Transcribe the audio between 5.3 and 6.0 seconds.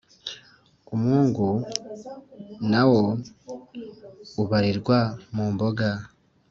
mu mboga.